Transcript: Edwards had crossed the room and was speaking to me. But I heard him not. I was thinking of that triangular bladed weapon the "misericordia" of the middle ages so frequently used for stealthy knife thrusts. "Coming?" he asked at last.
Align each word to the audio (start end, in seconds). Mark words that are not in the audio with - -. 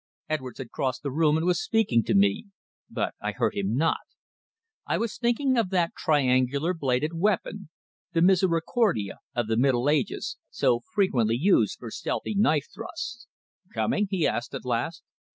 Edwards 0.27 0.57
had 0.57 0.71
crossed 0.71 1.03
the 1.03 1.11
room 1.11 1.37
and 1.37 1.45
was 1.45 1.61
speaking 1.61 2.03
to 2.05 2.15
me. 2.15 2.47
But 2.89 3.13
I 3.21 3.33
heard 3.33 3.53
him 3.53 3.75
not. 3.75 3.99
I 4.87 4.97
was 4.97 5.15
thinking 5.19 5.59
of 5.59 5.69
that 5.69 5.93
triangular 5.95 6.73
bladed 6.73 7.13
weapon 7.13 7.69
the 8.13 8.23
"misericordia" 8.23 9.19
of 9.35 9.45
the 9.45 9.57
middle 9.57 9.87
ages 9.91 10.37
so 10.49 10.79
frequently 10.95 11.35
used 11.37 11.77
for 11.77 11.91
stealthy 11.91 12.33
knife 12.33 12.65
thrusts. 12.73 13.27
"Coming?" 13.75 14.07
he 14.09 14.25
asked 14.25 14.55
at 14.55 14.65
last. 14.65 15.03